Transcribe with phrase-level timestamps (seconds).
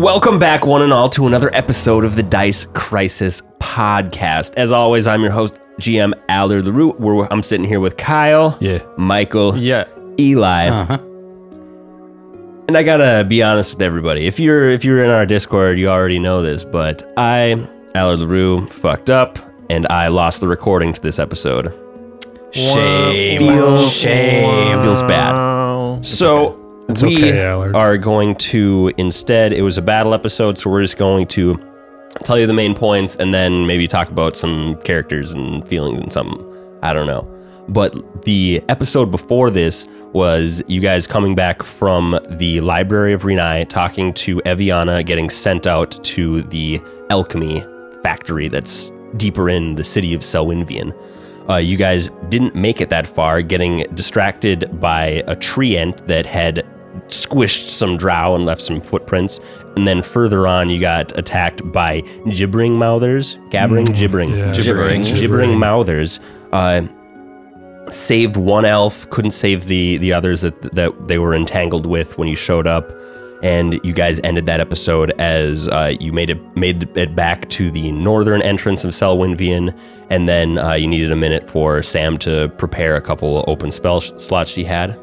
[0.00, 4.54] Welcome back, one and all, to another episode of the Dice Crisis podcast.
[4.56, 6.92] As always, I'm your host, GM Allard LaRue.
[6.98, 8.78] We're, I'm sitting here with Kyle, Yeah.
[8.96, 9.84] Michael, Yeah.
[10.18, 10.98] Eli, Uh-huh.
[12.68, 14.26] and I gotta be honest with everybody.
[14.26, 17.62] If you're if you're in our Discord, you already know this, but I,
[17.94, 21.74] Allard LaRue, fucked up, and I lost the recording to this episode.
[22.52, 23.38] Shame.
[23.38, 24.82] Feels- Shame.
[24.82, 26.04] Feels bad.
[26.06, 26.56] So
[26.90, 27.74] It's we okay, Allard.
[27.74, 29.52] are going to instead.
[29.52, 31.58] It was a battle episode, so we're just going to
[32.22, 36.12] tell you the main points and then maybe talk about some characters and feelings and
[36.12, 36.44] something.
[36.82, 37.28] I don't know.
[37.68, 43.68] But the episode before this was you guys coming back from the Library of Renai,
[43.68, 47.64] talking to Eviana, getting sent out to the alchemy
[48.02, 50.92] factory that's deeper in the city of Celwynvian.
[51.48, 56.66] Uh, you guys didn't make it that far, getting distracted by a treant that had
[57.06, 59.40] squished some drow and left some footprints.
[59.76, 64.52] And then further on, you got attacked by gibbering mouthers, gabbering, gibbering, yeah.
[64.52, 65.02] Gibbering.
[65.02, 66.20] gibbering mouthers.
[66.52, 66.82] Uh,
[67.90, 72.28] saved one elf, couldn't save the the others that that they were entangled with when
[72.28, 72.92] you showed up.
[73.42, 77.70] And you guys ended that episode as uh, you made it made it back to
[77.70, 79.74] the northern entrance of Celwynvian,
[80.10, 84.00] and then uh, you needed a minute for Sam to prepare a couple open spell
[84.00, 84.98] sh- slots she had.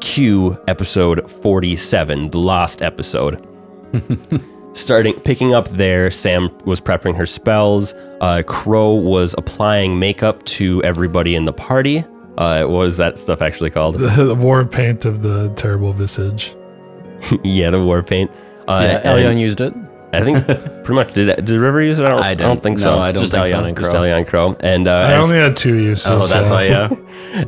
[0.00, 3.44] Q episode 47, the lost episode.
[4.74, 7.94] Starting picking up there, Sam was prepping her spells.
[8.20, 12.04] Uh, Crow was applying makeup to everybody in the party.
[12.36, 13.94] Uh, what was that stuff actually called?
[13.98, 16.54] the war paint of the terrible visage.
[17.42, 18.30] yeah, the war paint.
[18.68, 19.74] Uh, Yeah, and Elion used it.
[20.12, 21.44] I think pretty much did.
[21.44, 22.04] Did River use it?
[22.04, 22.98] I don't, I I don't think No, so.
[22.98, 23.54] I don't Just think so.
[23.54, 24.00] Elion and Just Crow.
[24.00, 24.56] Elion Crow.
[24.60, 26.06] And uh, I as- only had two uses.
[26.06, 26.88] Oh, that's so- why, yeah.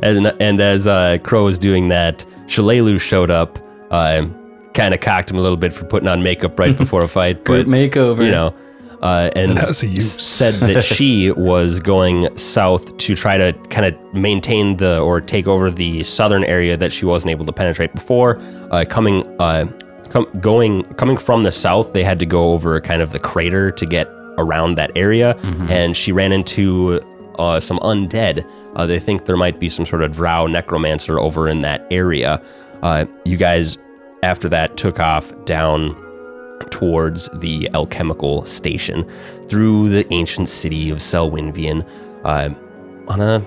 [0.03, 3.57] and and as uh, Crow was doing that, Shalelu showed up.
[3.89, 4.25] Uh,
[4.73, 7.43] kind of cocked him a little bit for putting on makeup right before a fight,
[7.43, 8.23] Great but makeover.
[8.25, 8.55] you know,
[9.01, 10.09] uh, and It has a use.
[10.21, 15.45] said that she was going south to try to kind of maintain the or take
[15.47, 18.39] over the southern area that she wasn't able to penetrate before.
[18.71, 19.65] Uh, coming, uh,
[20.09, 23.71] com- going, coming from the south, they had to go over kind of the crater
[23.71, 24.07] to get
[24.37, 25.35] around that area,
[25.69, 27.01] and she ran into
[27.41, 28.47] uh, some undead.
[28.75, 32.41] Uh, they think there might be some sort of drow necromancer over in that area.
[32.83, 33.77] Uh, you guys,
[34.23, 35.95] after that, took off down
[36.69, 39.09] towards the alchemical station
[39.49, 41.87] through the ancient city of Celwynvian
[42.23, 42.49] uh,
[43.07, 43.45] on a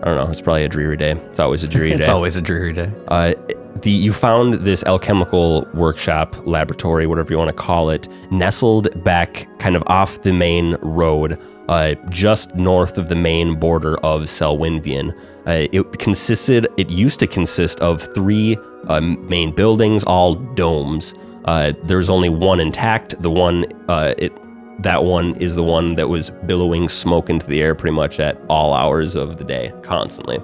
[0.00, 0.30] I don't know.
[0.30, 1.12] It's probably a dreary day.
[1.12, 2.04] It's always a dreary It's day.
[2.04, 2.92] It's always a dreary day.
[3.08, 3.34] Uh,
[3.82, 9.48] the you found this alchemical workshop, laboratory, whatever you want to call it, nestled back
[9.58, 15.16] kind of off the main road, uh, just north of the main border of Celwynvian.
[15.46, 16.66] Uh, it consisted.
[16.76, 18.56] It used to consist of three
[18.88, 21.14] um, main buildings, all domes.
[21.44, 23.20] Uh, there's only one intact.
[23.22, 24.32] The one uh, it
[24.82, 28.40] that one is the one that was billowing smoke into the air pretty much at
[28.48, 30.38] all hours of the day, constantly.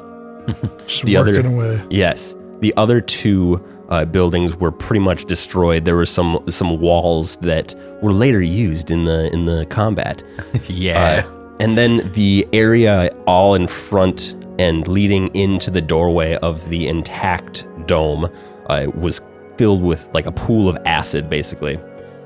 [0.87, 1.83] Just the other- working away.
[1.91, 3.63] Yes, the other two
[3.95, 5.85] uh, buildings were pretty much destroyed.
[5.85, 10.23] There were some some walls that were later used in the in the combat.
[10.69, 11.25] Yeah.
[11.25, 16.89] Uh, and then the area all in front and leading into the doorway of the
[16.89, 18.29] intact dome
[18.67, 19.21] uh, was
[19.57, 21.79] filled with like a pool of acid, basically,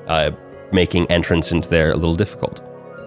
[0.06, 0.30] uh,
[0.72, 2.62] making entrance into there a little difficult.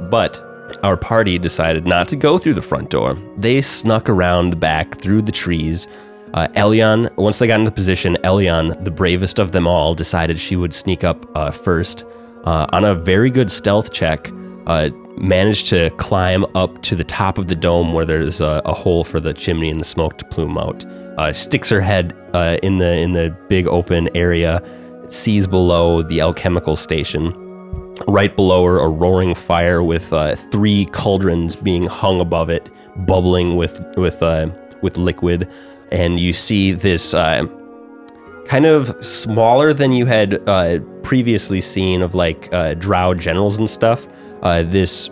[0.09, 0.41] But
[0.83, 3.17] our party decided not to go through the front door.
[3.37, 5.87] They snuck around the back through the trees.
[6.33, 10.55] Uh, Elion, once they got into position, Elion, the bravest of them all, decided she
[10.55, 12.05] would sneak up uh, first.
[12.45, 14.31] Uh, on a very good stealth check,
[14.65, 18.73] uh, managed to climb up to the top of the dome where there's a, a
[18.73, 20.85] hole for the chimney and the smoke to plume out.
[21.17, 24.63] Uh, sticks her head uh, in the in the big open area,
[25.09, 27.33] sees below the alchemical station.
[28.07, 30.05] Right below her, a roaring fire with
[30.49, 32.69] three cauldrons being hung above it,
[33.05, 34.21] bubbling with with
[34.81, 35.47] with liquid,
[35.91, 37.45] and you see this uh,
[38.45, 43.69] kind of smaller than you had uh, previously seen of like uh, drow generals and
[43.69, 44.07] stuff.
[44.41, 45.09] Uh, this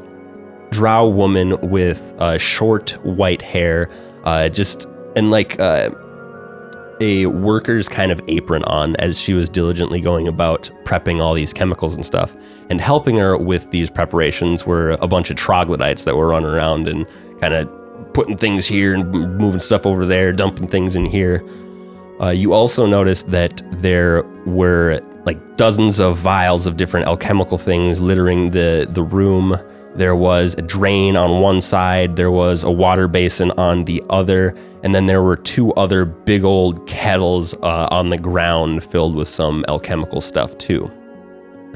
[0.72, 3.90] drow woman with uh, short white hair,
[4.24, 5.60] uh, just and like
[7.02, 11.54] a worker's kind of apron on as she was diligently going about prepping all these
[11.54, 12.36] chemicals and stuff.
[12.70, 16.88] And helping her with these preparations were a bunch of troglodytes that were running around
[16.88, 17.08] and
[17.40, 17.70] kind of
[18.19, 21.42] putting things here and moving stuff over there, dumping things in here.
[22.19, 28.01] Uh, you also noticed that there were like dozens of vials of different alchemical things
[28.01, 29.57] littering the, the room.
[29.95, 34.54] There was a drain on one side, there was a water basin on the other,
[34.83, 39.30] and then there were two other big old kettles uh, on the ground filled with
[39.30, 40.92] some alchemical stuff too.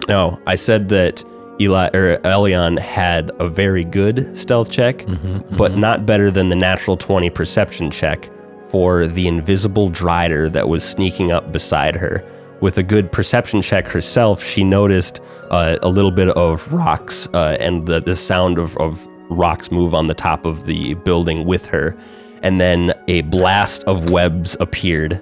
[0.10, 1.24] No, I said that
[1.62, 5.06] Eli or Elion had a very good stealth check,
[5.52, 8.30] but not better than the natural 20 perception check
[8.70, 12.24] for the invisible Drider that was sneaking up beside her.
[12.62, 15.22] With a good perception check herself, she noticed
[15.52, 19.94] uh, a little bit of rocks uh, and the, the sound of, of rocks move
[19.94, 21.96] on the top of the building with her.
[22.42, 25.22] And then a blast of webs appeared.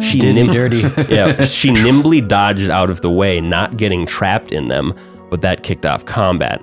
[0.00, 0.46] She nim-
[1.08, 4.94] yeah, she nimbly dodged out of the way, not getting trapped in them,
[5.30, 6.62] but that kicked off combat.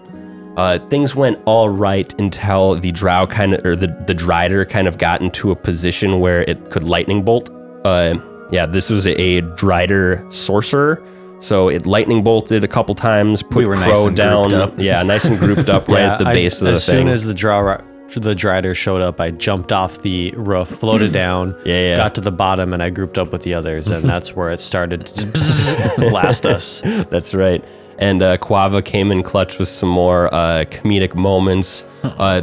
[0.58, 4.88] Uh, things went all right until the drow kind of, or the the drider kind
[4.88, 7.50] of got into a position where it could lightning bolt.
[7.86, 8.16] Uh,
[8.52, 11.04] yeah, this was a drider sorcerer,
[11.42, 14.54] so it lightning bolted a couple times, put We were nice Crow and down.
[14.54, 14.74] up.
[14.80, 16.96] Yeah, nice and grouped up right at the I- base of the as thing.
[16.96, 17.78] As soon as the drow
[18.16, 21.96] the drider showed up, I jumped off the roof, floated down, Yeah, yeah.
[21.98, 24.60] got to the bottom, and I grouped up with the others, and that's where it
[24.60, 26.82] started to blast us.
[27.12, 27.64] That's right.
[28.00, 31.84] And uh, Quava came in clutch with some more uh, comedic moments.
[32.04, 32.42] Uh,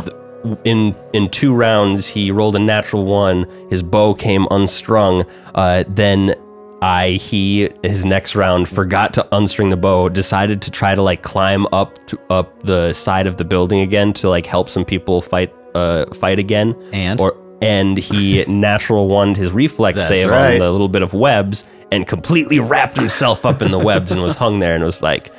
[0.64, 3.46] in in two rounds, he rolled a natural one.
[3.70, 5.24] His bow came unstrung.
[5.54, 6.34] Uh, then
[6.82, 10.08] I he his next round forgot to unstring the bow.
[10.08, 14.12] Decided to try to like climb up to, up the side of the building again
[14.14, 16.76] to like help some people fight uh fight again.
[16.92, 17.20] And?
[17.20, 21.64] or and he natural one his reflex That's save on the little bit of webs
[21.90, 25.32] and completely wrapped himself up in the webs and was hung there and was like,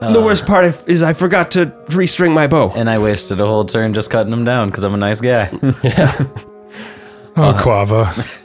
[0.00, 2.70] the worst part is I forgot to restring my bow.
[2.74, 5.50] And I wasted a whole turn just cutting him down because I'm a nice guy.
[7.36, 8.40] Oh, Quava.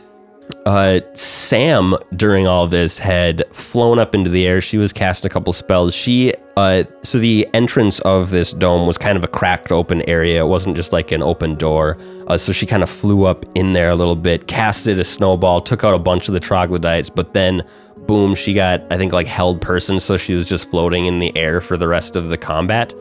[0.69, 4.62] Uh, Sam, during all this, had flown up into the air.
[4.62, 5.95] She was casting a couple spells.
[5.95, 10.44] She, uh, so the entrance of this dome was kind of a cracked open area.
[10.44, 11.98] It wasn't just like an open door.
[12.27, 15.60] Uh, so she kind of flew up in there a little bit, casted a snowball,
[15.60, 17.68] took out a bunch of the troglodytes, but then,
[18.06, 20.00] boom, she got, I think, like held person.
[20.00, 22.94] So she was just floating in the air for the rest of the combat.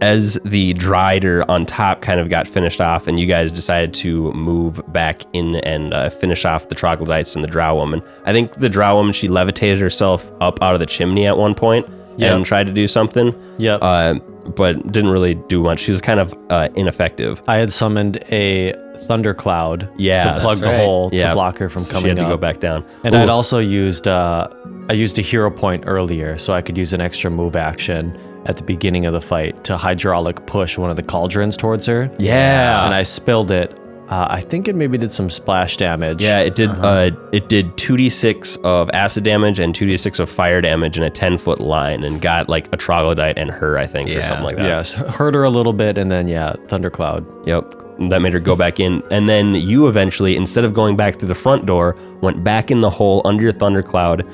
[0.00, 4.32] As the drider on top kind of got finished off, and you guys decided to
[4.32, 8.00] move back in and uh, finish off the troglodytes and the drow woman.
[8.24, 11.54] I think the drow woman she levitated herself up out of the chimney at one
[11.54, 11.86] point
[12.16, 12.32] Yep.
[12.36, 13.32] and tried to do something.
[13.58, 13.78] Yep.
[13.82, 14.14] Uh,
[14.56, 15.78] but didn't really do much.
[15.80, 17.42] She was kind of uh, ineffective.
[17.48, 18.72] I had summoned a
[19.06, 20.76] thundercloud Yeah, to plug the right.
[20.80, 21.28] hole Yeah.
[21.28, 22.28] to block her from So coming she had to up.
[22.30, 22.84] go back down.
[23.04, 24.48] And Ooh, I'd also used uh,
[24.88, 28.56] I used a hero point earlier, so I could use an extra move action at
[28.56, 32.10] the beginning of the fight to hydraulic push one of the cauldrons towards her.
[32.18, 32.84] Yeah.
[32.86, 33.76] and I spilled it.
[34.08, 36.22] Uh, I think it maybe did some splash damage.
[36.22, 36.70] Yeah, it did.
[36.70, 40.62] uh it did two d six of acid damage and two d six of fire
[40.62, 44.08] damage in a ten foot line, and got like a troglodyte and her, I think,
[44.08, 44.64] or something like that.
[44.64, 47.46] Yes, hurt her a little bit, and then yeah, thundercloud.
[47.46, 47.74] Yep.
[48.08, 49.02] That made her go back in.
[49.10, 52.80] And then you eventually, instead of going back through the front door, went back in
[52.80, 54.24] the hole under your thundercloud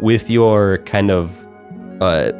[0.00, 1.46] with your kind of
[2.02, 2.32] uh,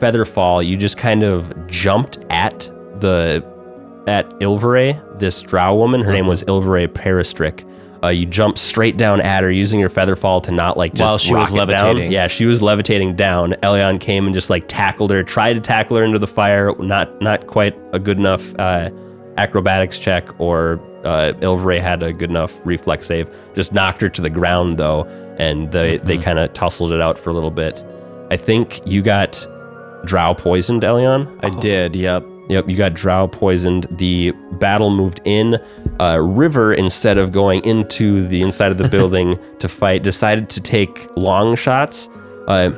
[0.00, 0.62] feather fall.
[0.62, 2.60] You just kind of jumped at
[3.00, 3.44] the
[4.06, 6.00] at Ilveray, this drow woman.
[6.00, 7.66] Her name was Ilveray Peristrick.
[8.02, 11.02] Uh, you jumped straight down at her using your feather fall to not like just
[11.10, 11.86] While she was rocket down.
[11.88, 12.10] levitating.
[12.12, 13.52] Yeah, she was levitating down.
[13.62, 16.74] Elion came and just like tackled her, tried to tackle her into the fire.
[16.78, 18.90] Not not quite a good enough uh,
[19.36, 23.28] acrobatics check, or uh, Ilveray had a good enough reflex save.
[23.54, 25.04] Just knocked her to the ground though,
[25.38, 27.84] and they they kind of tussled it out for a little bit.
[28.30, 29.46] I think you got
[30.04, 31.38] drow poisoned, Elion.
[31.42, 31.96] I did.
[31.96, 32.24] Yep.
[32.48, 33.86] Yep, you got drow poisoned.
[33.92, 35.56] The battle moved in.
[36.00, 40.60] Uh, River, instead of going into the inside of the building to fight, decided to
[40.60, 42.08] take long shots.
[42.48, 42.70] Uh,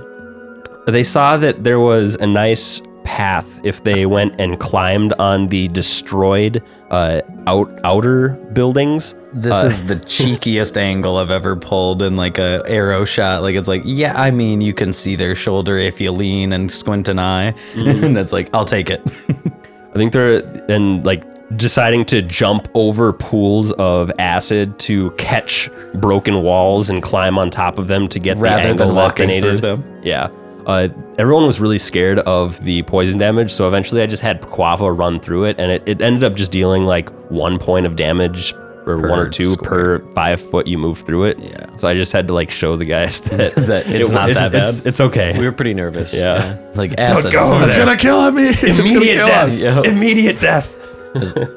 [0.87, 5.69] they saw that there was a nice path if they went and climbed on the
[5.69, 6.63] destroyed
[6.93, 9.15] uh, out outer buildings.
[9.33, 13.43] This is the cheekiest angle I've ever pulled in like a arrow shot.
[13.43, 16.71] Like it's like, yeah, I mean, you can see their shoulder if you lean and
[16.71, 19.01] squint an eye, and it's like, I'll take it.
[19.05, 21.25] I think they're and like
[21.57, 27.79] deciding to jump over pools of acid to catch broken walls and climb on top
[27.79, 30.01] of them to get Rather the angle than walking through them.
[30.03, 30.29] Yeah.
[30.67, 30.89] Uh,
[31.19, 35.21] everyone was really scared of the poison damage, so eventually I just had Quava run
[35.21, 38.55] through it, and it, it ended up just dealing like one point of damage
[38.87, 39.99] or one or two square.
[40.01, 41.39] per five foot you move through it.
[41.39, 41.77] Yeah.
[41.77, 44.51] So I just had to like show the guys that, That it's it- not that
[44.53, 44.75] bad.
[44.85, 45.39] it's okay.
[45.39, 46.13] We were pretty nervous.
[46.15, 46.55] yeah.
[46.69, 47.33] It's like acid.
[47.33, 47.85] Don't go It's there.
[47.85, 48.49] gonna kill me.
[48.63, 49.49] Immediate kill death.
[49.51, 49.61] us.
[49.61, 49.83] Yo.
[49.83, 50.75] Immediate death.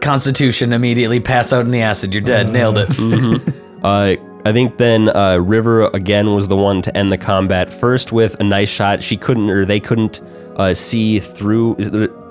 [0.01, 2.13] Constitution immediately pass out in the acid.
[2.13, 2.49] You're dead.
[2.51, 2.89] Nailed it.
[3.83, 8.11] Uh, I think then uh, River again was the one to end the combat first
[8.11, 9.01] with a nice shot.
[9.01, 10.21] She couldn't, or they couldn't
[10.55, 11.75] uh, see through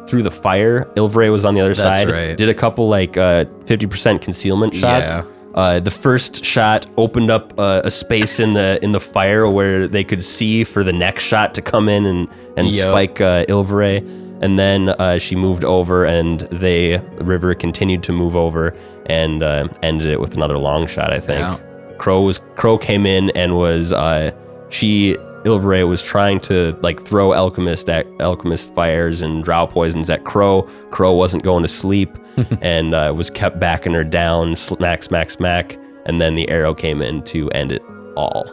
[0.07, 0.85] through the fire.
[0.95, 2.11] Ilveray was on the other That's side.
[2.11, 2.39] right.
[2.39, 5.11] Did a couple like uh, fifty percent concealment shots.
[5.11, 5.25] Yeah.
[5.55, 9.89] Uh, the first shot opened up uh, a space in the in the fire where
[9.89, 12.91] they could see for the next shot to come in and and Yup.
[12.91, 14.23] spike uh, Ilveray.
[14.41, 19.69] And then uh, she moved over, and they River continued to move over and uh,
[19.83, 21.13] ended it with another long shot.
[21.13, 21.41] I think.
[21.41, 21.59] Yeah.
[22.05, 24.31] Crow was Crow came in and was uh,
[24.69, 30.23] she Ilveray was trying to like throw alchemist at alchemist fires and drow poisons at
[30.25, 30.69] Crow.
[30.91, 32.11] Crow wasn't going to sleep
[32.61, 37.01] and uh, was kept backing her down, smack, smack, smack, and then the arrow came
[37.01, 37.81] in to end it
[38.19, 38.45] all.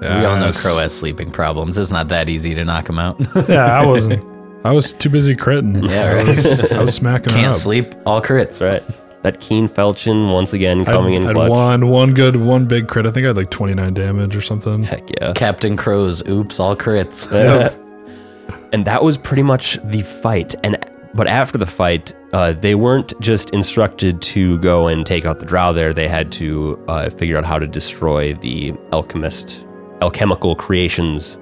[0.00, 1.76] We all know Crow has sleeping problems.
[1.78, 3.20] It's not that easy to knock him out.
[3.48, 4.24] Yeah, I wasn't.
[4.64, 5.90] I was too busy critting.
[5.90, 7.56] Yeah, I was, I was smacking her Can't up.
[7.56, 8.62] sleep, all crits.
[8.64, 8.84] Right.
[9.22, 11.50] That keen falchion once again coming I'd, in I'd clutch.
[11.50, 13.06] one, one good, one big crit.
[13.06, 14.82] I think I had like 29 damage or something.
[14.82, 15.32] Heck yeah.
[15.34, 17.30] Captain Crow's oops, all crits.
[18.72, 20.54] and that was pretty much the fight.
[20.64, 20.76] And
[21.14, 25.46] but after the fight, uh, they weren't just instructed to go and take out the
[25.46, 25.72] drow.
[25.72, 29.66] There, they had to uh, figure out how to destroy the alchemist,
[30.00, 31.36] alchemical creations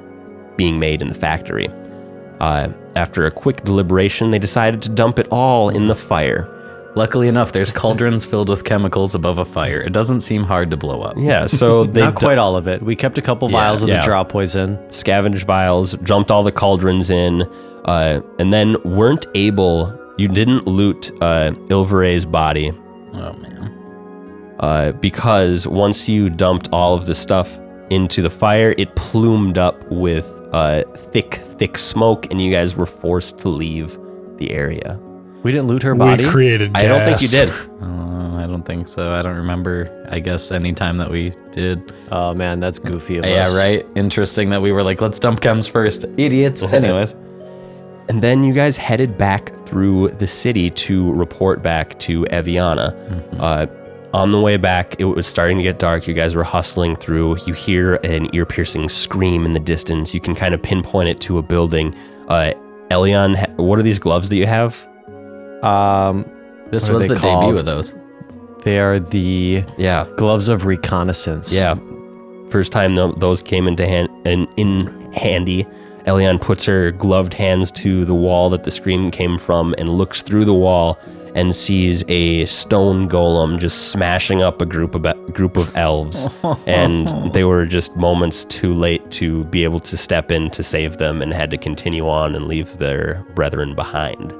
[0.56, 1.68] being made in the factory.
[2.40, 6.48] Uh, after a quick deliberation, they decided to dump it all in the fire.
[6.96, 9.80] Luckily enough, there's cauldrons filled with chemicals above a fire.
[9.80, 11.14] It doesn't seem hard to blow up.
[11.16, 12.82] Yeah, so they Not quite all of it.
[12.82, 14.00] We kept a couple vials of yeah.
[14.00, 14.78] the drow poison.
[14.90, 17.42] scavenged vials, jumped all the cauldrons in,
[17.84, 19.96] uh, and then weren't able.
[20.18, 22.72] You didn't loot uh, Ilveray's body
[23.14, 24.56] Oh man.
[24.60, 27.58] uh, because once you dumped all of the stuff
[27.90, 32.86] into the fire, it plumed up with uh, thick, thick smoke, and you guys were
[32.86, 33.98] forced to leave
[34.36, 34.98] the area.
[35.42, 36.24] We didn't loot her body.
[36.24, 36.84] We created gas.
[36.84, 37.50] I don't think you did.
[37.80, 39.12] Uh, I don't think so.
[39.14, 40.06] I don't remember.
[40.10, 41.92] I guess any time that we did.
[42.10, 43.56] oh man, that's goofy of Yeah, us.
[43.56, 43.86] right.
[43.96, 46.04] Interesting that we were like, let's dump chems first.
[46.16, 46.62] Idiots.
[46.80, 47.14] Anyways.
[48.08, 52.94] And then you guys headed back through the city to report back to Eviana.
[53.38, 53.66] Uh,
[54.12, 56.06] on the way back, it was starting to get dark.
[56.08, 57.38] You guys were hustling through.
[57.46, 60.12] You hear an ear piercing scream in the distance.
[60.12, 61.94] You can kind of pinpoint it to a building.
[62.28, 62.52] Uh,
[62.90, 64.76] Elion, what are these gloves that you have?
[65.62, 66.24] Um,
[66.70, 67.44] This was the called?
[67.44, 67.94] debut of those.
[68.64, 70.04] they are the Yeah.
[70.16, 71.54] gloves of reconnaissance.
[71.54, 71.74] Yeah.
[72.50, 75.66] First time tho- those came into hand and in handy.
[76.06, 80.22] Elion puts her gloved hands to the wall that the scream came from and looks
[80.22, 80.98] through the wall
[81.34, 86.28] and sees a stone golem just smashing up a group of group of elves.
[86.66, 90.96] and they were just moments too late to be able to step in to save
[90.96, 94.34] them and had to continue on and leave their brethren behind.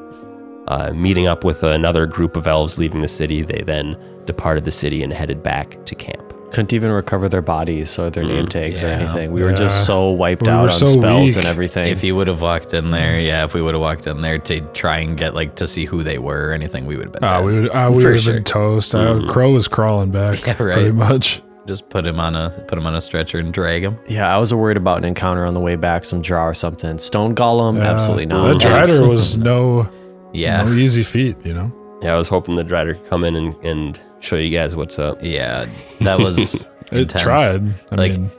[0.71, 4.71] Uh, meeting up with another group of elves leaving the city, they then departed the
[4.71, 6.33] city and headed back to camp.
[6.53, 9.33] Couldn't even recover their bodies or their name tags or anything.
[9.33, 11.37] We were just so wiped We out on so spells weak.
[11.39, 11.89] and everything.
[11.89, 14.39] If you would have walked in there, yeah, if we would have walked in there
[14.39, 17.13] to try and get like to see who they were or anything, we would have
[17.13, 17.25] been.
[17.25, 17.45] Uh, dead.
[17.45, 18.35] we would, uh, we would have sure.
[18.35, 18.95] been toast.
[18.95, 20.75] Uh, Crow was crawling back, Yeah, right.
[20.75, 21.41] pretty much.
[21.67, 23.97] Just put him on a put him on a stretcher and drag him.
[24.09, 26.99] yeah, I was worried about an encounter on the way back, some drow or something.
[26.99, 28.61] Stone golem, Uh, absolutely That not.
[28.61, 29.89] Drider Absolutely was no,
[30.33, 31.73] Yeah, no easy feat, you know.
[32.03, 34.99] Yeah, I was hoping the Drider could come in and, and show you guys what's
[34.99, 35.19] up.
[35.23, 35.67] yeah,
[36.01, 37.23] that was It intense.
[37.23, 37.75] tried.
[37.93, 38.31] I Like, mean,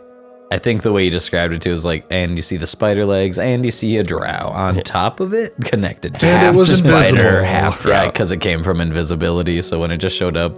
[0.52, 3.06] I think the way you described it too is like, and you see the spider
[3.06, 6.56] legs, and you see a drow on top of it, connected to And it half
[6.56, 7.44] was spider, invisible.
[7.46, 9.62] half yeah, because it came from invisibility.
[9.62, 10.54] So when it just showed up,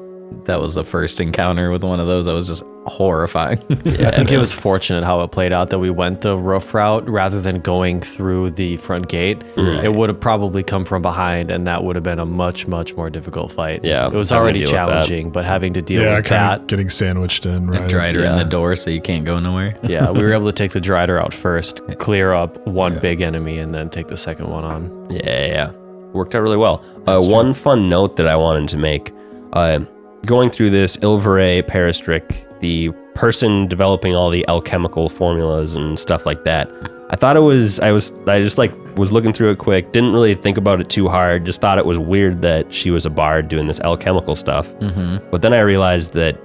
[0.46, 2.26] that was the first encounter with one of those.
[2.26, 3.60] That was just horrifying.
[3.70, 7.08] I think it was fortunate how it played out that we went the roof route
[7.08, 9.42] rather than going through the front gate.
[9.58, 12.96] It would have probably come from behind, and that would have been a much, much
[12.96, 13.84] more difficult fight.
[13.84, 14.88] Yeah, it was already deal with that.
[14.88, 16.62] challenging, but having to deal yeah, with kind that.
[16.62, 17.90] of getting sandwiched in, right?
[17.90, 19.78] Drider in the door, so you can't go nowhere.
[19.84, 23.58] yeah, we were able to take the Drider out first, clear up one big enemy,
[23.58, 25.08] and then take the second one on.
[25.10, 25.72] Yeah, yeah, yeah.
[26.14, 26.84] Worked out really well.
[27.08, 29.12] Uh, one fun note that I wanted to make
[29.54, 29.80] uh,
[30.26, 36.44] going through this, Ilveray Peristric, the person developing all the alchemical formulas and stuff like
[36.46, 36.70] that,
[37.10, 40.14] I thought it was, I was, I just like was looking through it quick, didn't
[40.14, 43.10] really think about it too hard, just thought it was weird that she was a
[43.10, 44.68] bard doing this alchemical stuff.
[44.76, 45.30] Mm-hmm.
[45.30, 46.40] But then I realized that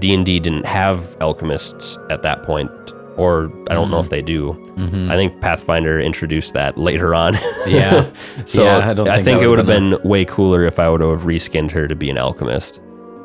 [0.00, 2.70] D&D didn't have alchemists at that point,
[3.16, 4.52] or I don't know if they do.
[5.10, 7.34] I think Pathfinder introduced that later on.
[7.66, 8.10] Yeah.
[8.44, 10.78] So Yeah, I, I don't think, think it would have would've been way cooler if
[10.78, 12.80] I would have reskinned her to be an alchemist.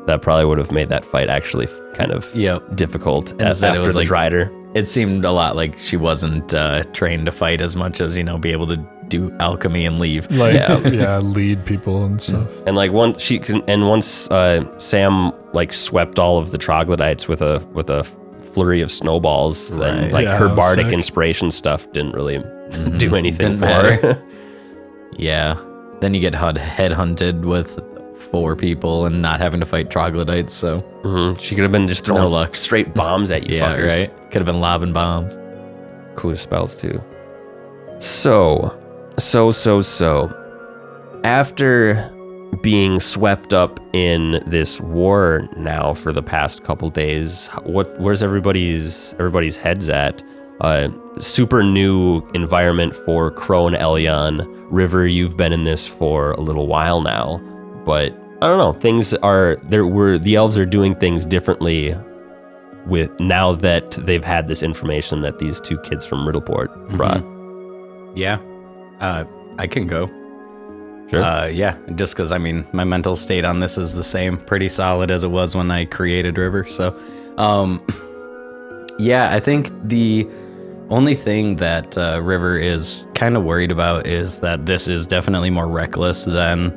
[0.06, 2.76] That probably would have made that fight actually kind of Yep.
[2.76, 4.50] difficult a- Instead, after it was the like- Drider.
[4.74, 8.24] It seemed a lot like she wasn't uh, trained to fight as much as you
[8.24, 8.78] know, be able to
[9.08, 10.30] do alchemy and leave.
[10.30, 11.18] Like, yeah.
[11.22, 12.48] lead people and stuff.
[12.66, 17.28] And like once she can, and once uh, Sam like swept all of the troglodytes
[17.28, 18.02] with a with a
[18.54, 20.92] flurry of snowballs, then like Yeah, her that bardic sick.
[20.94, 22.38] inspiration stuff didn't really
[22.96, 23.96] do anything Didn't for matter.
[23.96, 24.22] her.
[25.18, 25.56] Yeah.
[26.00, 27.78] Then you get hud- headhunted with
[28.32, 30.52] four people and not having to fight troglodytes.
[30.54, 31.38] So Mhm.
[31.38, 32.56] She could have been just throwing No luck.
[32.56, 33.56] straight bombs at you.
[33.58, 33.88] yeah, fuckers.
[33.88, 34.30] right.
[34.32, 35.38] Could have been lobbing bombs.
[36.16, 37.00] cooler spells too.
[37.98, 38.76] So,
[39.18, 40.30] so, so, so.
[41.24, 42.10] After
[42.62, 49.14] being swept up in this war now for the past couple days, what where's everybody's
[49.14, 50.22] everybody's heads at?
[50.60, 54.46] Uh, super new environment for Crow and Elion.
[54.70, 57.38] River, you've been in this for a little while now,
[57.84, 58.72] but I don't know.
[58.72, 59.86] Things are there.
[59.86, 61.96] Were the elves are doing things differently
[62.86, 67.24] with now that they've had this information that these two kids from Riddleport brought.
[68.16, 68.38] Yeah.
[69.00, 69.24] Uh,
[69.58, 70.08] I can go.
[71.08, 71.22] Sure.
[71.22, 74.68] Uh, yeah, just because I mean, my mental state on this is the same, pretty
[74.68, 76.66] solid as it was when I created River.
[76.66, 76.98] So,
[77.38, 77.80] um,
[78.98, 80.26] yeah, I think the
[80.90, 85.50] only thing that uh, River is kind of worried about is that this is definitely
[85.50, 86.70] more reckless than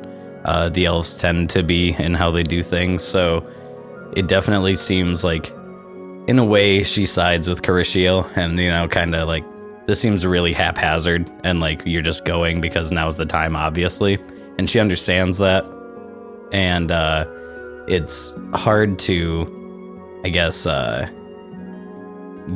[0.46, 3.04] uh, the elves tend to be in how they do things.
[3.04, 3.46] So,
[4.16, 5.50] it definitely seems like,
[6.26, 9.44] in a way, she sides with Carishiel, and you know, kind of like
[9.86, 14.18] this seems really haphazard and like you're just going because now's the time obviously
[14.58, 15.64] and she understands that
[16.52, 17.24] and uh
[17.86, 21.08] it's hard to i guess uh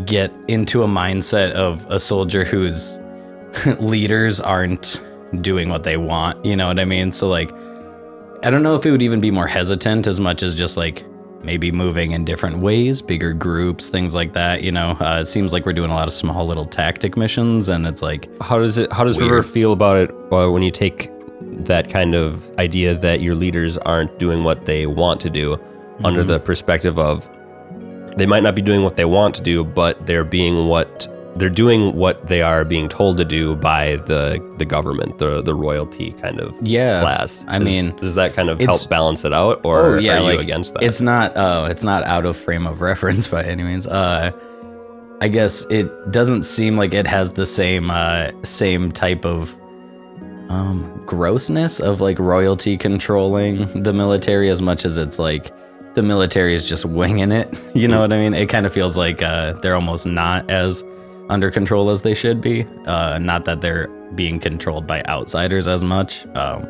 [0.05, 2.99] get into a mindset of a soldier whose
[3.81, 5.01] leaders aren't
[5.41, 7.51] doing what they want you know what i mean so like
[8.43, 11.05] i don't know if it would even be more hesitant as much as just like
[11.43, 14.63] maybe moving in different ways, bigger groups, things like that.
[14.63, 17.69] You know, uh, it seems like we're doing a lot of small little tactic missions,
[17.69, 18.93] and it's like, how does it?
[18.93, 21.11] How does River feel about it uh, when you take
[21.65, 25.59] that kind of idea that your leaders aren't doing what they want to do,
[26.05, 27.29] under the perspective of
[28.17, 31.49] they might not be doing what they want to do, but they're being what they're
[31.49, 36.13] doing what they are being told to do by the the government, the the royalty
[36.13, 37.45] kind of yeah, class.
[37.49, 40.19] I Does- mean, does that kind of help balance it out, or oh yeah, are
[40.19, 40.83] you like, against that?
[40.83, 41.33] It's not.
[41.37, 43.87] Oh, it's not out of frame of reference by any means.
[43.87, 44.33] Uh,
[45.23, 49.55] I guess it doesn't seem like it has the same uh, same type of
[50.49, 55.53] um, grossness of like royalty controlling the military as much as it's like
[55.95, 57.59] the military is just winging it.
[57.75, 58.35] You know what I mean?
[58.35, 60.83] It kind of feels like uh, they're almost not as
[61.31, 62.67] under control as they should be.
[62.87, 66.27] Uh, not that they're being controlled by outsiders as much.
[66.37, 66.69] Um,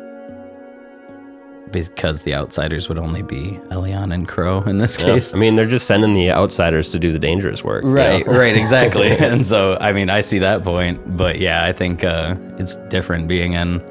[1.71, 5.05] because the outsiders would only be Elion and Crow in this Yeah.
[5.05, 5.33] case.
[5.33, 7.83] I mean, they're just sending the outsiders to do the dangerous work.
[7.83, 7.95] you know?
[7.95, 9.09] Right, right, exactly.
[9.19, 13.29] and so, I mean, I see that point, but yeah, I think uh, it's different
[13.29, 13.81] being in,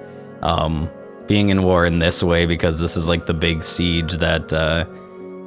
[0.42, 0.90] um,
[1.26, 4.84] being in war in this way because this is like the big siege that uh,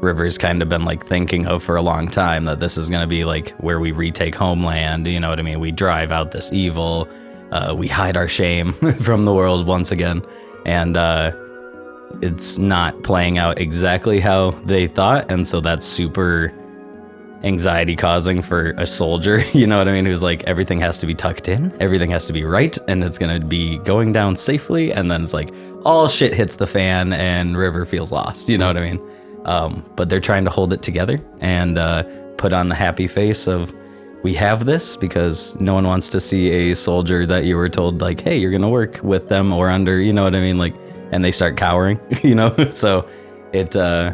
[0.04, 2.46] River's kind of been like thinking of for a long time.
[2.46, 5.08] That this is going to be like where we retake homeland.
[5.08, 5.60] You know what I mean?
[5.60, 7.08] We drive out this evil.
[7.52, 10.26] Uh, we hide our shame from the world once again,
[10.66, 11.32] and uh,
[12.22, 16.54] it's not playing out exactly how they thought, and so that's super
[17.44, 20.06] anxiety causing for a soldier, you know what I mean?
[20.06, 23.18] Who's like, everything has to be tucked in, everything has to be right, and it's
[23.18, 24.92] gonna be going down safely.
[24.92, 25.54] And then it's like,
[25.86, 29.02] all shit hits the fan, and River feels lost, you know what I mean?
[29.45, 32.03] Um, but they're trying to hold it together and uh,
[32.38, 33.73] put on the happy face of,
[34.23, 37.99] we have this because no one wants to see a soldier that you were told,
[37.99, 40.58] like, hey, you're gonna work with them or under, you know what I mean?
[40.58, 40.73] Like,
[41.12, 42.56] and they start cowering, you know?
[42.71, 43.08] so
[43.51, 44.13] it, uh,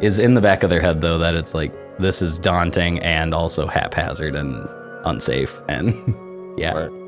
[0.00, 3.32] is in the back of their head though that it's like this is daunting and
[3.32, 4.68] also haphazard and
[5.04, 5.94] unsafe and
[6.58, 7.03] yeah Right.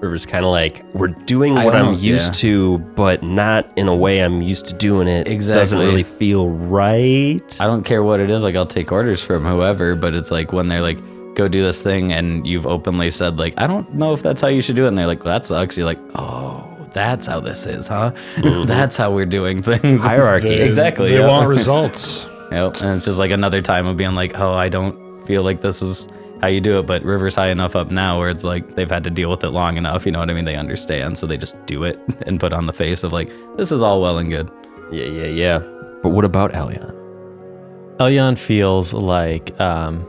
[0.00, 2.30] River's kind of like, we're doing I what I'm used yeah.
[2.30, 5.26] to, but not in a way I'm used to doing it.
[5.28, 7.60] Exactly, doesn't really feel right.
[7.60, 10.52] i don't care what it is like i'll take orders from whoever but it's like
[10.52, 10.98] when they're like
[11.34, 14.48] go do this thing and you've openly said like i don't know if that's how
[14.48, 17.40] you should do it and they're like well, that sucks you're like oh that's how
[17.40, 18.66] this is huh mm-hmm.
[18.66, 20.48] that's how we're doing things Hierarchy.
[20.48, 21.26] They- exactly They yeah.
[21.26, 22.26] want results.
[22.52, 22.76] Yep.
[22.82, 25.82] And it's just like another time of being like, oh, I don't feel like this
[25.82, 26.06] is
[26.40, 26.86] how you do it.
[26.86, 29.50] But River's high enough up now where it's like they've had to deal with it
[29.50, 30.06] long enough.
[30.06, 30.44] You know what I mean?
[30.44, 31.18] They understand.
[31.18, 34.00] So they just do it and put on the face of like, this is all
[34.00, 34.50] well and good.
[34.92, 35.58] Yeah, yeah, yeah.
[36.02, 36.94] But what about Elion?
[37.98, 40.06] Elyon feels like, um,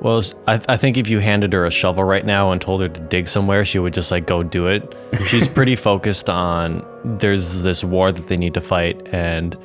[0.00, 3.00] well, I think if you handed her a shovel right now and told her to
[3.00, 4.96] dig somewhere, she would just like go do it.
[5.26, 9.58] She's pretty focused on there's this war that they need to fight, and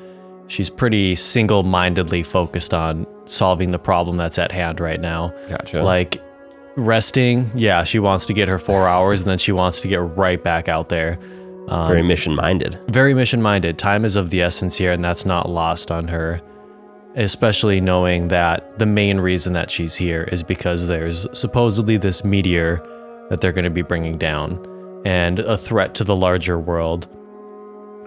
[0.48, 5.34] she's pretty single mindedly focused on solving the problem that's at hand right now.
[5.50, 5.84] Gotcha.
[5.84, 6.22] Like
[6.76, 9.98] resting, yeah, she wants to get her four hours and then she wants to get
[9.98, 11.20] right back out there.
[11.68, 12.84] Um, very mission minded.
[12.90, 13.80] very mission minded.
[13.80, 16.40] Time is of the essence here, and that's not lost on her.
[17.16, 22.86] Especially knowing that the main reason that she's here is because there's supposedly this meteor
[23.30, 24.64] that they're going to be bringing down
[25.06, 27.08] and a threat to the larger world.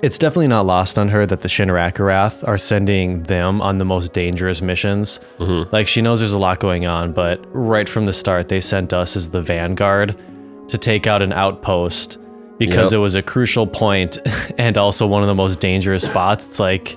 [0.02, 4.12] It's definitely not lost on her that the Shinrakarath are sending them on the most
[4.12, 5.18] dangerous missions.
[5.38, 5.68] Mm-hmm.
[5.74, 8.92] Like she knows there's a lot going on, but right from the start, they sent
[8.92, 10.16] us as the vanguard
[10.68, 12.18] to take out an outpost
[12.58, 12.98] because Yep.
[12.98, 14.18] it was a crucial point
[14.58, 16.46] and also one of the most dangerous spots.
[16.46, 16.96] It's like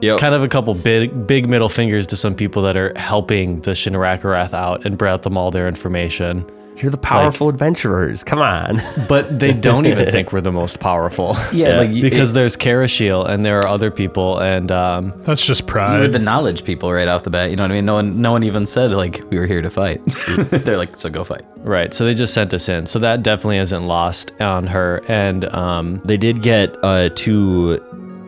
[0.00, 0.18] Yep.
[0.18, 3.70] kind of a couple big big middle fingers to some people that are helping the
[3.70, 6.44] Shinrakarath out and brought them all their information.
[6.76, 8.24] You're the powerful adventurers.
[8.24, 8.80] Come on.
[9.08, 11.36] But they don't even think we're the most powerful.
[11.52, 15.60] Yeah, like because it- there's Karashiel and there are other people and um, That's just
[15.62, 16.12] You're pride.
[16.12, 17.50] the knowledge people right off the bat.
[17.50, 17.84] You know what I mean?
[17.84, 20.00] No one, no one even said like we were here to fight.
[20.50, 21.42] They're like, so go fight.
[21.58, 21.92] right.
[21.92, 22.86] So they just sent us in.
[22.86, 25.02] So that definitely isn't lost on her.
[25.08, 27.78] And um, They did get uh, to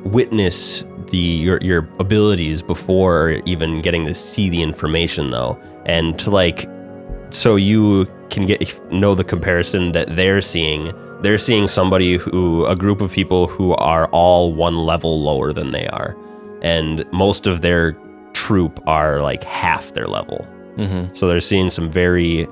[0.05, 6.31] witness the your, your abilities before even getting to see the information, though, and to
[6.31, 6.69] like,
[7.31, 10.93] so you can get know the comparison that they're seeing.
[11.23, 15.71] They're seeing somebody who a group of people who are all one level lower than
[15.71, 16.17] they are,
[16.63, 17.97] and most of their
[18.33, 20.47] troop are like half their level.
[20.77, 21.17] mhm.
[21.17, 22.49] So they're seeing some very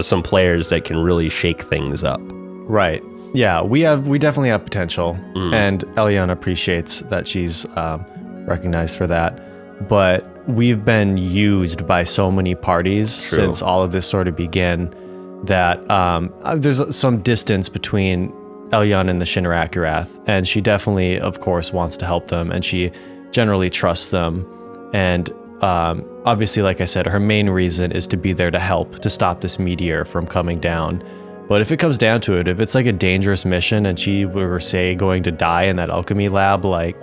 [0.00, 2.20] some players that can really shake things up.
[2.68, 3.02] right.
[3.34, 5.18] Yeah, we have we definitely have potential,
[5.52, 8.04] and Eliana appreciates that she's um,
[8.46, 9.38] recognized for that.
[9.88, 13.36] But we've been used by so many parties True.
[13.36, 14.94] since all of this sort of began
[15.44, 18.32] that um, uh, there's some distance between
[18.70, 22.90] Elion and the Shinrakarath, and she definitely, of course, wants to help them, and she
[23.30, 24.46] generally trusts them.
[24.92, 25.30] And
[25.60, 29.10] um, obviously, like I said, her main reason is to be there to help to
[29.10, 31.02] stop this meteor from coming down.
[31.48, 34.24] But if it comes down to it, if it's like a dangerous mission and she
[34.24, 36.96] were, say, going to die in that alchemy lab, like,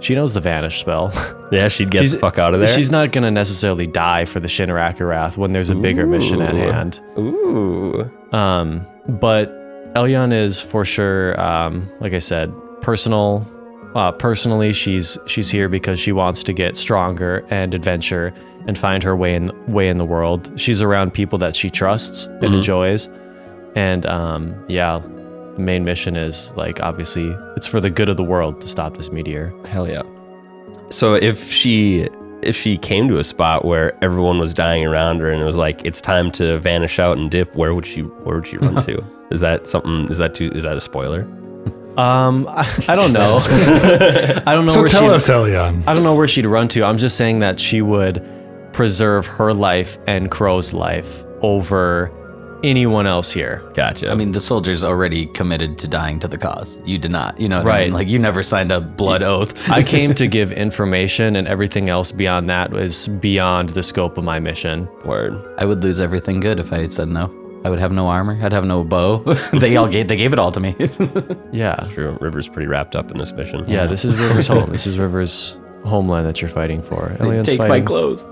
[0.00, 1.12] she knows the vanish spell.
[1.54, 2.68] Yeah, she'd get the fuck out of there.
[2.68, 6.54] She's not going to necessarily die for the Shinrakarath when there's a bigger mission at
[6.54, 7.00] hand.
[7.18, 8.10] Ooh.
[8.32, 9.50] Um, but
[9.94, 13.46] Elion is for sure, um, like I said, personal.
[13.94, 18.32] Uh, personally, she's she's here because she wants to get stronger and adventure
[18.66, 20.50] and find her way in way in the world.
[20.56, 23.08] She's around people that she trusts and enjoys,
[23.76, 28.24] and um, yeah, the main mission is like obviously it's for the good of the
[28.24, 29.54] world to stop this meteor.
[29.66, 30.02] Hell yeah.
[30.90, 32.08] So if she
[32.42, 35.56] if she came to a spot where everyone was dying around her and it was
[35.56, 38.82] like it's time to vanish out and dip, where would she where would she run
[38.82, 39.02] to?
[39.30, 41.22] Is that something is that too is that a spoiler?
[41.96, 43.38] Um, I, I don't know.
[44.46, 45.82] I don't know so where tell she'd- us, Elion.
[45.86, 46.84] I don't know where she'd run to.
[46.84, 48.22] I'm just saying that she would
[48.72, 52.10] preserve her life and Crow's life over
[52.64, 53.62] anyone else here.
[53.74, 54.10] Gotcha.
[54.10, 56.80] I mean, the soldier's already committed to dying to the cause.
[56.84, 57.38] You did not.
[57.40, 57.84] You know what I Right.
[57.84, 57.92] mean?
[57.92, 59.70] Like you never signed a blood oath.
[59.70, 64.24] I came to give information, and everything else beyond that was beyond the scope of
[64.24, 64.88] my mission.
[65.04, 65.34] word.
[65.58, 67.32] I would lose everything good if I had said no.
[67.64, 68.38] I would have no armor.
[68.42, 69.18] I'd have no bow.
[69.54, 70.08] they all gave.
[70.08, 70.74] They gave it all to me.
[71.52, 71.76] Yeah.
[71.92, 72.18] True.
[72.20, 73.64] River's pretty wrapped up in this mission.
[73.68, 74.70] Yeah, this is River's home.
[74.72, 77.16] This is River's homeland that you're fighting for.
[77.20, 78.26] Elion's Take my clothes.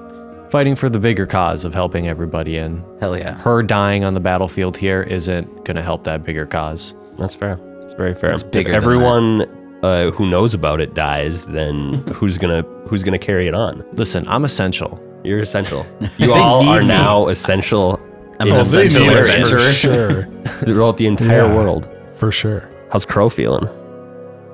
[0.52, 3.38] Fighting for the bigger cause of helping everybody, and Hell yeah.
[3.40, 6.94] her dying on the battlefield here isn't going to help that bigger cause.
[7.18, 7.58] That's fair.
[7.80, 8.30] It's very fair.
[8.32, 13.02] It's bigger if than everyone uh, who knows about it dies, then who's gonna who's
[13.02, 13.84] gonna carry it on?
[13.92, 15.00] Listen, I'm essential.
[15.24, 15.86] You're essential.
[16.18, 17.98] You all are now essential
[18.40, 19.58] I'm in an essential adventurer.
[19.60, 20.22] for sure.
[20.64, 21.54] throughout the entire Yeah.
[21.56, 21.88] world.
[22.14, 22.68] For sure.
[22.90, 23.68] How's Crow feeling?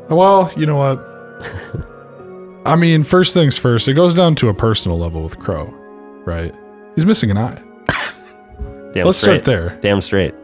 [0.08, 1.04] Well, you know what?
[2.66, 5.72] I mean, first things first, it goes down to a personal level with Crow,
[6.28, 6.54] right?
[6.94, 7.60] He's missing an eye.
[8.92, 9.42] Damn Let's straight.
[9.42, 9.78] start there.
[9.80, 10.34] Damn straight.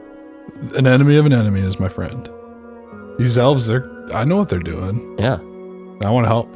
[0.77, 2.29] An enemy of an enemy is my friend.
[3.19, 5.17] These elves, they're I know what they're doing.
[5.19, 5.37] Yeah.
[6.07, 6.53] I want to help.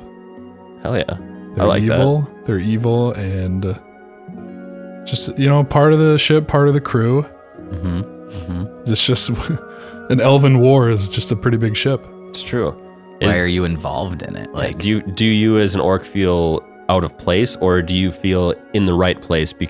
[0.82, 1.16] Hell yeah.
[1.54, 1.94] They're like that.
[1.94, 2.28] evil.
[2.44, 7.22] They're evil and uh, just you know, part of the ship, part of the crew.
[7.58, 8.90] Mm-hmm.
[8.90, 9.28] It's just
[10.10, 12.04] an elven war is just a pretty big ship.
[12.28, 12.72] It's true.
[13.20, 14.52] Why Is- are you involved in it?
[14.52, 18.10] Like, do you do you as an orc feel out of place, or do you
[18.10, 19.68] feel in the right place be-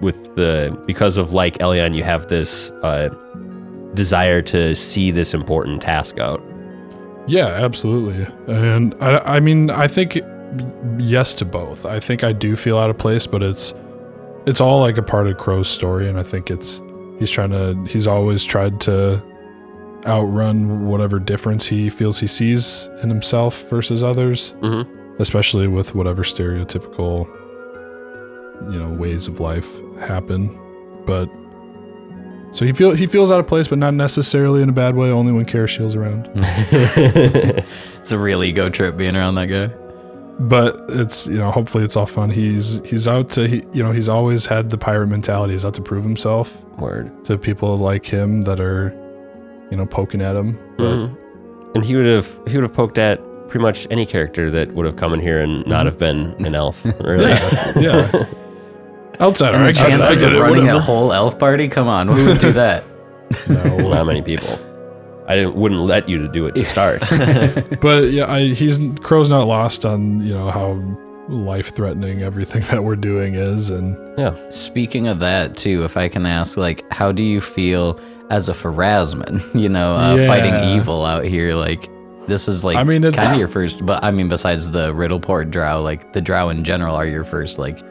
[0.00, 3.08] with the because of like Elion, you have this uh,
[3.94, 6.42] desire to see this important task out.
[7.26, 8.26] Yeah, absolutely.
[8.52, 10.18] And I, I mean, I think
[10.98, 11.86] yes to both.
[11.86, 13.72] I think I do feel out of place, but it's
[14.46, 16.80] it's all like a part of Crow's story, and I think it's
[17.18, 19.22] he's trying to he's always tried to
[20.06, 24.90] outrun whatever difference he feels he sees in himself versus others, Mm-hmm.
[25.18, 27.26] Especially with whatever stereotypical
[28.72, 29.68] you know ways of life
[30.00, 30.58] happen.
[31.06, 31.28] But
[32.52, 35.10] so he feel he feels out of place, but not necessarily in a bad way.
[35.10, 36.28] Only when Karashield's around.
[36.34, 39.66] it's a real ego trip being around that guy.
[40.40, 43.92] but it's you know hopefully it's all fun he's he's out to he, you know
[43.92, 47.24] he's always had the pirate mentality he's out to prove himself Word.
[47.26, 48.92] to people like him that are
[49.70, 51.16] you know poking at him but Mhm.
[51.76, 53.20] And he would have he would have poked at
[53.54, 56.56] pretty much any character that would have come in here and not have been an
[56.56, 56.84] elf.
[57.00, 57.30] Really.
[57.80, 58.26] yeah.
[59.20, 59.56] Outsider.
[59.56, 61.68] And I the get chances get of it, running a whole elf party?
[61.68, 62.82] Come on, we would do that?
[63.48, 64.58] not many people.
[65.28, 67.00] I didn't, wouldn't let you to do it to start.
[67.80, 70.72] But yeah, I, he's Crow's not lost on you know how
[71.28, 74.34] life threatening everything that we're doing is, and yeah.
[74.50, 78.52] Speaking of that, too, if I can ask, like, how do you feel as a
[78.52, 79.44] Pharasman?
[79.54, 81.88] You know, uh, fighting evil out here, like.
[82.26, 85.50] This is like I mean, kind of your first, but I mean, besides the Riddleport
[85.50, 87.82] Drow, like the Drow in general are your first, like,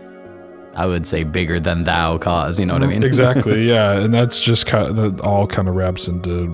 [0.75, 2.59] I would say bigger than thou cause.
[2.59, 3.03] You know what I mean?
[3.03, 6.47] exactly, yeah, and that's just kind of that all kind of wraps into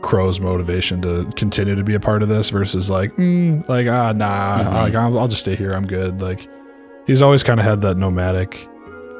[0.00, 4.12] Crow's motivation to continue to be a part of this versus like, mm, like ah
[4.12, 4.74] nah, Mm-hmm.
[4.76, 6.22] like I'll, I'll just stay here, I'm good.
[6.22, 6.48] Like
[7.06, 8.66] he's always kind of had that nomadic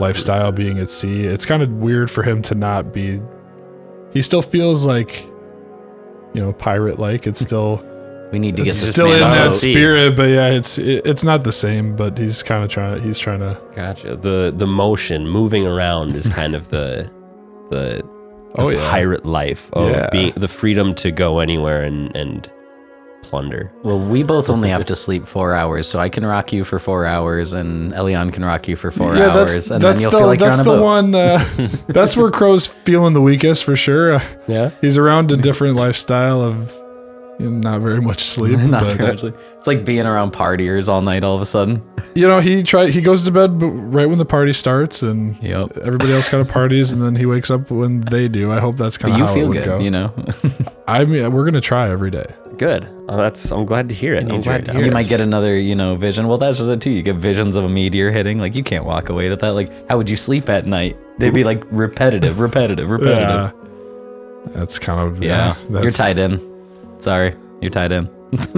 [0.00, 1.24] lifestyle, being at sea.
[1.24, 3.20] It's kind of weird for him to not be.
[4.12, 5.26] He still feels like,
[6.36, 7.26] you know, pirate like.
[7.26, 7.82] It's still.
[8.32, 9.72] We need to get this still man in that sea.
[9.72, 11.94] spirit, but yeah, it's it, it's not the same.
[11.96, 13.00] But he's kind of trying.
[13.02, 13.58] He's trying to.
[13.74, 14.16] Gotcha.
[14.16, 17.08] The the motion, moving around, is kind of the
[17.70, 18.02] the,
[18.56, 18.90] oh, the Oh, yeah.
[18.90, 20.08] pirate life of Yeah.
[20.10, 22.50] being the freedom to go anywhere and and
[23.26, 23.70] plunder.
[23.82, 26.78] Well, we both only have to sleep four hours, so I can rock you for
[26.78, 30.26] four hours, and Elion can rock you for four hours, and then you'll the, feel
[30.26, 30.82] like you're on that's a the boat.
[30.82, 31.14] one.
[31.14, 31.44] Uh,
[31.88, 34.14] that's where Crow's feeling the weakest for sure.
[34.14, 34.70] Uh, Yeah.
[34.80, 36.85] he's around a different lifestyle of you know,
[37.38, 38.58] not very much sleep.
[38.58, 39.22] Not but, very much.
[39.22, 41.82] like- It's like being around partiers all night all of a sudden.
[42.14, 45.76] You know, he try he goes to bed right when the party starts, and Yep.
[45.78, 48.52] everybody else kind of parties, and then he wakes up when they do.
[48.52, 49.78] I hope that's kind of you how feel it would good, go.
[49.80, 50.12] you know.
[50.88, 52.26] I mean, we're gonna try every day.
[52.56, 52.88] Good.
[53.08, 53.50] Oh, that's.
[53.52, 54.30] I'm glad to hear it.
[54.32, 54.92] I'm glad to hear you it.
[54.94, 56.26] might get another, you know, vision.
[56.26, 56.90] Well, that's just it too.
[56.90, 58.38] You get visions of a meteor hitting.
[58.38, 59.50] Like you can't walk away to that.
[59.50, 60.96] Like how would you sleep at night?
[61.18, 63.18] They'd be like repetitive, repetitive, repetitive.
[63.20, 63.50] Yeah,
[64.54, 65.82] that's kind of Yeah, yeah.
[65.82, 66.40] you're tied in.
[66.98, 68.06] Sorry, you're tied in.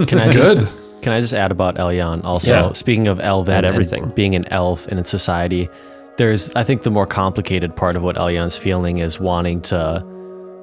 [0.07, 0.33] Can I Good.
[0.33, 2.51] just can I just add about Elion also?
[2.51, 2.73] Yeah.
[2.73, 4.09] Speaking of elven Add and everything.
[4.09, 5.69] being an elf and in society,
[6.17, 10.05] there's I think the more complicated part of what Elion's feeling is wanting to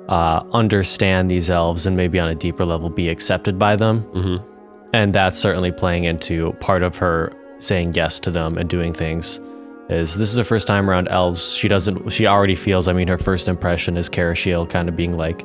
[0.08, 4.02] uh, understand these elves and maybe on a deeper level be accepted by them.
[4.12, 4.46] Mm-hmm.
[4.92, 9.40] And that's certainly playing into part of her saying yes to them and doing things.
[9.88, 11.52] Is this is her first time around elves?
[11.54, 12.10] She doesn't.
[12.10, 12.88] She already feels.
[12.88, 15.42] I mean, her first impression is Karashiel kind of being like,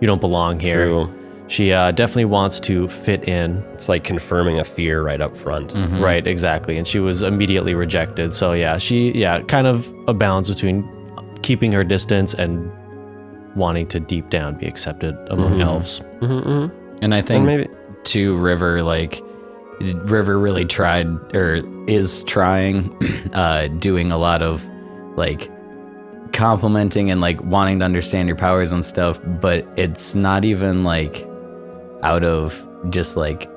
[0.00, 1.23] "You don't belong here." True.
[1.46, 3.58] She uh, definitely wants to fit in.
[3.74, 5.74] It's like confirming a fear right up front.
[6.00, 6.78] Right, exactly.
[6.78, 8.32] And she was immediately rejected.
[8.32, 10.88] So yeah, she yeah, kind of a balance between
[11.42, 12.72] keeping her distance and
[13.56, 16.00] wanting to deep down be accepted among elves.
[17.02, 17.68] And I think maybe-
[18.04, 19.22] to River, like
[20.04, 22.90] River really tried or is trying,
[23.34, 24.66] uh, doing a lot of
[25.16, 25.50] like
[26.32, 31.26] complimenting and like wanting to understand your powers and stuff, but it's not even like
[32.04, 33.50] out of just like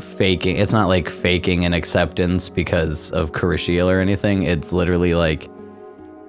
[0.00, 0.56] faking.
[0.56, 4.44] It's not like faking an acceptance because of Carishiel or anything.
[4.44, 5.48] It's literally like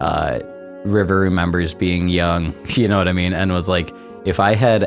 [0.02, 0.40] uh,
[0.84, 3.34] River remembers being young, you know what I mean?
[3.34, 3.94] And was like,
[4.26, 4.84] if I had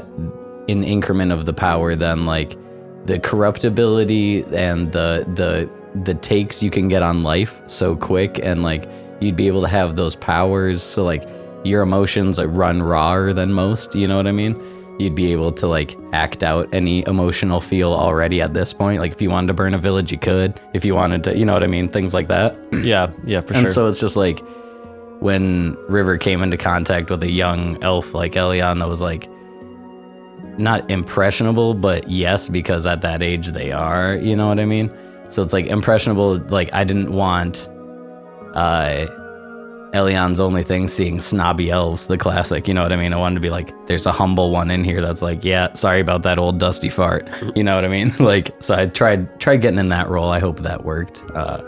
[0.69, 2.59] an increment of the power, then like
[3.07, 5.71] the corruptibility and the the
[6.03, 8.89] the takes you can get on life so quick, and like
[9.21, 10.83] you'd be able to have those powers.
[10.83, 11.29] So like
[11.65, 13.95] your emotions like, run rawer than most.
[13.95, 14.55] You know what I mean?
[14.99, 19.01] You'd be able to like act out any emotional feel already at this point.
[19.01, 20.61] Like if you wanted to burn a village, you could.
[20.73, 21.89] If you wanted to, you know what I mean?
[21.89, 22.57] Things like that.
[22.85, 23.61] Yeah, yeah, for And sure.
[23.61, 24.43] And so it's just like
[25.21, 29.29] when River came into contact with a young elf like Elion that was like
[30.59, 34.91] not impressionable, but yes, because at that age they are, you know what I mean?
[35.31, 37.69] So it's like impressionable, like I didn't want
[38.55, 39.07] uh
[39.95, 43.13] Elion's only thing seeing snobby elves, the classic, you know what I mean?
[43.13, 46.01] I wanted to be like, there's a humble one in here that's like, yeah, sorry
[46.01, 47.29] about that old dusty fart.
[47.55, 48.13] You know what I mean?
[48.19, 50.31] like so I tried tried getting in that role.
[50.31, 51.23] I hope that worked.
[51.35, 51.63] Uh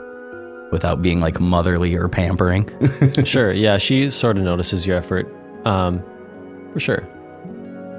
[0.72, 2.68] without being like motherly or pampering.
[3.24, 5.32] sure, yeah, she sort of notices your effort,
[5.64, 6.02] um,
[6.72, 7.15] for sure.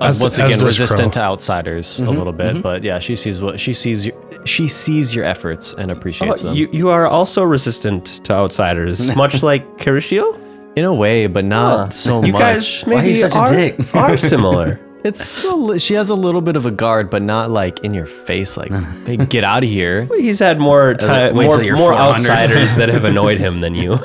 [0.02, 1.22] As- once as again, does resistant Crow.
[1.22, 2.62] to outsiders a mm-hmm, little bit, mm-hmm.
[2.62, 4.06] but yeah, she sees what she sees.
[4.06, 8.34] Your, she sees your efforts and appreciates Oh, them you you are also resistant to
[8.34, 10.40] outsiders, much like Carishiel.
[10.76, 12.40] in a way, but not so You much.
[12.42, 13.96] guys Why are maybe you such a are, dick?
[13.96, 14.80] are similar.
[15.04, 17.94] It's a li- she has a little bit of a guard, but not like in
[17.94, 18.58] your face.
[18.58, 18.72] Like,
[19.06, 20.08] hey, get out of here.
[20.18, 24.00] He's had more time, wait more, more outsiders that have annoyed him than you.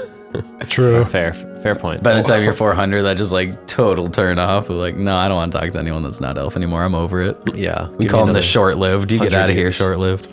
[0.68, 1.04] True.
[1.12, 2.02] Fair, fair point.
[2.02, 4.70] By the time you're 400, that just like total turn off.
[4.70, 6.82] Of like, no, I don't want to talk to anyone that's not elf anymore.
[6.82, 7.36] I'm over it.
[7.54, 9.12] yeah, We call them the short-lived.
[9.12, 9.74] You get out of here, years.
[9.74, 10.28] short-lived.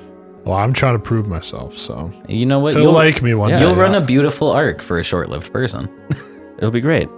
[0.46, 2.76] Well, I'm trying to prove myself, so You know what?
[2.76, 3.60] he'll like me one day.
[3.60, 5.90] You'll run a beautiful arc for a short-lived person.
[6.58, 7.10] It'll be great.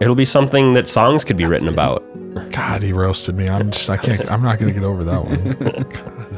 [0.00, 2.02] It'll be something that songs could be written about.
[2.52, 3.48] God, he roasted me.
[3.48, 6.35] I'm just, I can't, I'm not going to get over that one.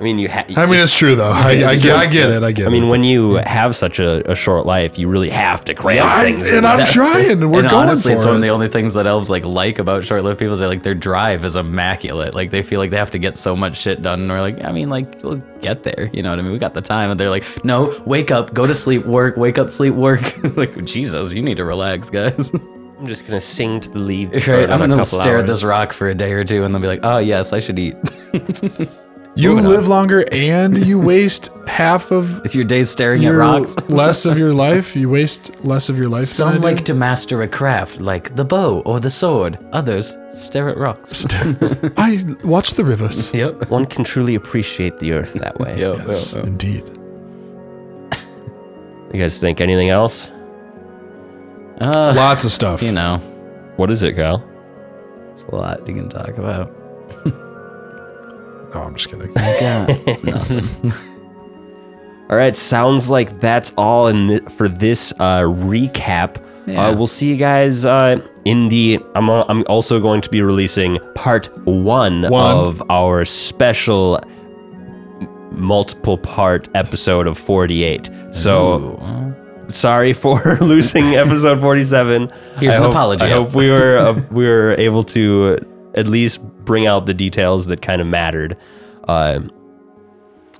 [0.00, 0.28] I mean, you.
[0.28, 1.30] Ha- I mean, it's true though.
[1.32, 1.92] I, I, It's get, true.
[1.94, 2.44] I get it.
[2.44, 2.88] I get I mean, it.
[2.88, 6.48] when you have such a, a short life, you really have to cram I, things.
[6.48, 6.86] in and I'm there.
[6.86, 7.30] trying.
[7.32, 8.28] and We're and going honestly, for it's it.
[8.28, 10.84] one of the only things that elves like like about short-lived people is that like
[10.84, 12.32] their drive is immaculate.
[12.32, 14.20] Like they feel like they have to get so much shit done.
[14.20, 16.08] And we're like, I mean, like we'll get there.
[16.12, 16.52] You know what I mean?
[16.52, 17.10] We got the time.
[17.10, 20.20] And they're like, no, wake up, go to sleep, work, wake up, sleep, work.
[20.56, 22.52] like Jesus, you need to relax, guys.
[22.54, 24.46] I'm just gonna sing to the leaves.
[24.46, 24.70] right?
[24.70, 26.86] I'm gonna couple stare at this rock for a day or two, and they'll be
[26.88, 27.96] like, oh yes, I should eat.
[29.38, 29.72] you Moving on.
[29.72, 33.76] live longer and you waste half of If your day's staring your at rocks.
[33.88, 34.96] less of your life.
[34.96, 36.24] You waste less of your life.
[36.24, 36.74] Some than I do.
[36.74, 39.56] like to master a craft, like the bow or the sword.
[39.72, 41.24] Others stare at rocks.
[41.96, 43.32] I watch the rivers.
[43.32, 43.70] yep.
[43.70, 45.78] One can truly appreciate the earth that way.
[45.78, 45.98] Yep.
[46.08, 46.46] Yes, yep, yep.
[46.52, 46.98] indeed.
[49.12, 50.30] You guys think anything else?
[51.80, 52.82] Uh, Lots of stuff.
[52.82, 53.18] you know,
[53.76, 54.42] What is it, Kyle?
[55.30, 56.74] it's a lot you can talk about.
[58.74, 59.32] No, I'm just kidding.
[62.30, 66.36] All right, sounds like that's all in th- for this uh, recap.
[66.66, 66.88] Yeah.
[66.88, 68.98] Uh, we'll see you guys uh, in the.
[69.14, 72.54] I'm, uh, I'm also going to be releasing part one, One.
[72.54, 78.10] of our special m- multiple part episode of 48.
[78.32, 79.72] So Ooh.
[79.72, 82.30] sorry for losing episode 47.
[82.58, 83.24] Here's I an hope- apology.
[83.24, 85.56] I hope we were uh, we were able to
[85.94, 88.56] at least bring out the details that kind of mattered.
[89.06, 89.40] Uh,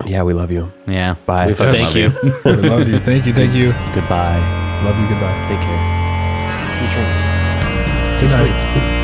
[0.05, 0.71] yeah, we love you.
[0.87, 1.15] Yeah.
[1.25, 1.47] Bye.
[1.47, 2.41] We fucking Thank love you.
[2.45, 2.99] we love you.
[2.99, 3.33] Thank you.
[3.33, 3.71] Thank you.
[3.93, 4.39] Goodbye.
[4.85, 5.07] Love you.
[5.09, 5.35] Goodbye.
[5.47, 5.81] Take care.
[6.77, 8.19] Sweet dreams.
[8.21, 8.59] Good Safe night.
[8.61, 8.98] sleeps.